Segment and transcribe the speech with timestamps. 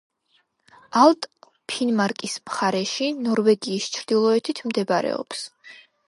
[1.01, 5.45] ალტა ფინმარკის მხარეში, ნორვეგიის ჩრდილოეთით მდებარეობს.